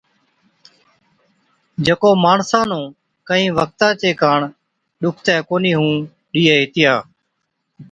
جڪو 1.85 2.09
ماڻسان 2.23 2.65
نُون 2.69 2.83
ڪهِين 3.27 3.49
وقتا 3.59 3.87
چي 4.01 4.09
ڪاڻ 4.21 4.39
ڏُکتي 5.01 5.35
ڪونهِي 5.47 5.71
هُئُون 5.77 5.95
ڏِيئي 6.33 6.55
هِتِيا۔ 6.61 6.93